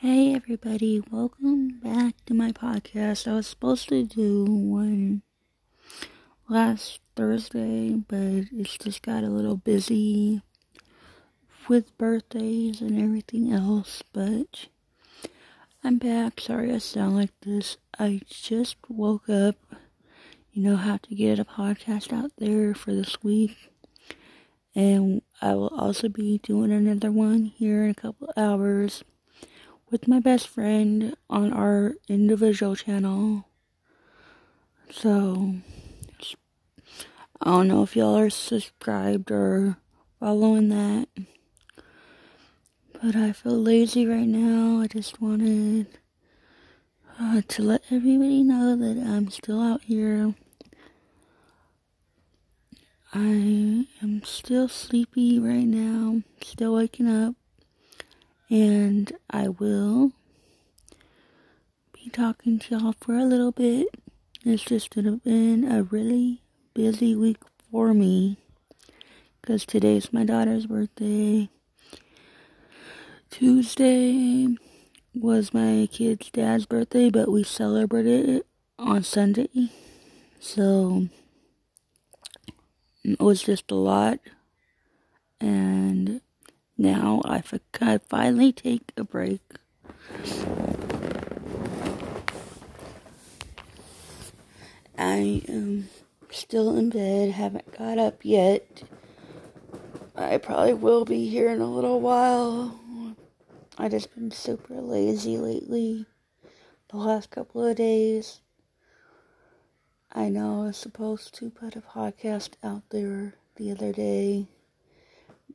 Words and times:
Hey 0.00 0.34
everybody, 0.34 1.02
welcome 1.10 1.80
back 1.82 2.16
to 2.26 2.34
my 2.34 2.52
podcast. 2.52 3.26
I 3.26 3.32
was 3.32 3.46
supposed 3.46 3.88
to 3.88 4.04
do 4.04 4.44
one 4.44 5.22
last 6.50 7.00
Thursday, 7.16 7.94
but 8.06 8.44
it's 8.52 8.76
just 8.76 9.00
got 9.00 9.24
a 9.24 9.30
little 9.30 9.56
busy 9.56 10.42
with 11.66 11.96
birthdays 11.96 12.82
and 12.82 13.00
everything 13.00 13.50
else, 13.50 14.02
but 14.12 14.66
I'm 15.82 15.96
back. 15.96 16.40
Sorry 16.40 16.74
I 16.74 16.78
sound 16.78 17.16
like 17.16 17.32
this. 17.40 17.78
I 17.98 18.20
just 18.28 18.76
woke 18.90 19.30
up. 19.30 19.56
You 20.52 20.62
know 20.62 20.76
how 20.76 20.98
to 20.98 21.14
get 21.14 21.38
a 21.38 21.44
podcast 21.46 22.12
out 22.12 22.32
there 22.36 22.74
for 22.74 22.92
this 22.92 23.22
week. 23.22 23.70
And 24.74 25.22
I 25.40 25.54
will 25.54 25.72
also 25.74 26.10
be 26.10 26.36
doing 26.36 26.70
another 26.70 27.10
one 27.10 27.44
here 27.44 27.84
in 27.84 27.92
a 27.92 27.94
couple 27.94 28.30
hours 28.36 29.02
with 29.90 30.08
my 30.08 30.20
best 30.20 30.48
friend 30.48 31.16
on 31.30 31.52
our 31.52 31.94
individual 32.08 32.74
channel. 32.74 33.48
So, 34.90 35.54
I 37.40 37.50
don't 37.50 37.68
know 37.68 37.82
if 37.82 37.94
y'all 37.94 38.16
are 38.16 38.30
subscribed 38.30 39.30
or 39.30 39.76
following 40.18 40.68
that. 40.70 41.08
But 43.02 43.14
I 43.14 43.32
feel 43.32 43.60
lazy 43.60 44.06
right 44.06 44.26
now. 44.26 44.80
I 44.80 44.86
just 44.86 45.20
wanted 45.20 45.86
uh, 47.20 47.42
to 47.46 47.62
let 47.62 47.82
everybody 47.90 48.42
know 48.42 48.74
that 48.74 49.02
I'm 49.06 49.30
still 49.30 49.60
out 49.60 49.82
here. 49.82 50.34
I 53.12 53.86
am 54.02 54.22
still 54.24 54.68
sleepy 54.68 55.38
right 55.38 55.66
now, 55.66 56.22
still 56.42 56.74
waking 56.74 57.08
up 57.08 57.34
and 58.48 59.12
I 59.30 59.48
will 59.48 60.12
be 61.92 62.10
talking 62.10 62.58
to 62.58 62.78
y'all 62.78 62.94
for 63.00 63.14
a 63.14 63.24
little 63.24 63.52
bit. 63.52 63.88
It's 64.44 64.62
just 64.62 64.90
been 64.94 65.68
a 65.70 65.82
really 65.82 66.42
busy 66.74 67.16
week 67.16 67.38
for 67.70 67.92
me 67.92 68.36
because 69.40 69.66
today's 69.66 70.12
my 70.12 70.24
daughter's 70.24 70.66
birthday. 70.66 71.48
Tuesday 73.30 74.56
was 75.14 75.52
my 75.52 75.88
kid's 75.90 76.30
dad's 76.30 76.66
birthday, 76.66 77.10
but 77.10 77.30
we 77.30 77.42
celebrated 77.42 78.28
it 78.28 78.46
on 78.78 79.02
Sunday. 79.02 79.70
So 80.38 81.08
it 83.02 83.20
was 83.20 83.42
just 83.42 83.70
a 83.70 83.74
lot. 83.74 84.20
And 85.40 86.20
now 86.78 87.22
I, 87.24 87.42
I 87.80 87.98
finally 87.98 88.52
take 88.52 88.92
a 88.96 89.04
break. 89.04 89.40
I 94.98 95.42
am 95.48 95.88
still 96.30 96.76
in 96.76 96.90
bed, 96.90 97.30
haven't 97.30 97.76
got 97.76 97.98
up 97.98 98.24
yet. 98.24 98.82
I 100.14 100.38
probably 100.38 100.74
will 100.74 101.04
be 101.04 101.28
here 101.28 101.50
in 101.50 101.60
a 101.60 101.70
little 101.70 102.00
while. 102.00 102.80
I 103.78 103.88
just 103.88 104.14
been 104.14 104.30
super 104.30 104.80
lazy 104.80 105.36
lately, 105.36 106.06
the 106.88 106.96
last 106.96 107.30
couple 107.30 107.64
of 107.64 107.76
days. 107.76 108.40
I 110.12 110.30
know 110.30 110.62
I 110.62 110.66
was 110.68 110.78
supposed 110.78 111.34
to 111.34 111.50
put 111.50 111.76
a 111.76 111.82
podcast 111.82 112.52
out 112.62 112.84
there 112.88 113.34
the 113.56 113.70
other 113.70 113.92
day 113.92 114.48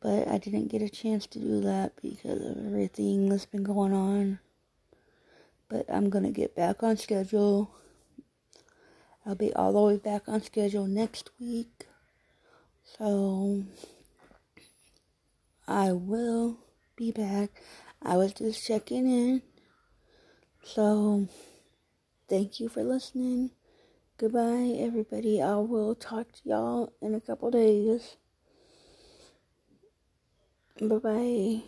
but 0.00 0.28
I 0.28 0.38
didn't 0.38 0.68
get 0.68 0.82
a 0.82 0.88
chance 0.88 1.26
to 1.28 1.38
do 1.38 1.60
that 1.62 1.92
because 2.00 2.40
of 2.40 2.66
everything 2.66 3.28
that's 3.28 3.46
been 3.46 3.64
going 3.64 3.92
on. 3.92 4.38
But 5.68 5.86
I'm 5.88 6.08
gonna 6.08 6.30
get 6.30 6.54
back 6.54 6.82
on 6.82 6.96
schedule. 6.96 7.74
I'll 9.26 9.34
be 9.34 9.52
all 9.52 9.72
the 9.72 9.80
way 9.80 9.96
back 9.98 10.28
on 10.28 10.42
schedule 10.42 10.86
next 10.86 11.30
week. 11.38 11.86
So 12.82 13.64
I 15.66 15.92
will 15.92 16.58
be 16.96 17.10
back. 17.10 17.62
I 18.00 18.16
was 18.16 18.32
just 18.32 18.66
checking 18.66 19.06
in. 19.06 19.42
So 20.62 21.28
thank 22.28 22.60
you 22.60 22.68
for 22.68 22.82
listening. 22.82 23.50
Goodbye, 24.16 24.74
everybody. 24.78 25.42
I 25.42 25.56
will 25.56 25.94
talk 25.94 26.32
to 26.32 26.40
y'all 26.44 26.92
in 27.02 27.14
a 27.14 27.20
couple 27.20 27.50
days. 27.50 28.16
Bye 30.80 30.98
bye. 30.98 31.62